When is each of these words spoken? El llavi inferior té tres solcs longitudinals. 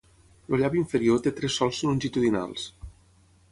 El 0.55 0.61
llavi 0.63 0.79
inferior 0.83 1.21
té 1.27 1.35
tres 1.41 1.59
solcs 1.61 1.83
longitudinals. 1.91 2.67